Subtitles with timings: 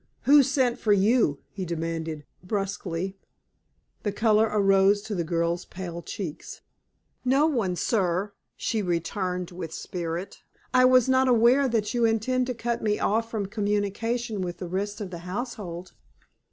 [0.21, 3.19] "Who sent for you?" he demanded, brusquely.
[4.01, 6.61] The color arose to the girl's pale cheeks.
[7.23, 10.41] "No one, sir," she returned with spirit.
[10.73, 14.67] "I was not aware that you intend to cut me off from communication with the
[14.67, 15.93] rest of the household."